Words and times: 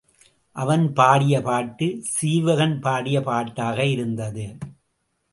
அவன் 0.55 0.93
பாடிய 0.93 1.41
பாட்டு 1.41 1.87
சீவகன்பாடிய 2.13 3.17
பாட்டாக 3.21 3.85
இருந்தது. 3.85 4.45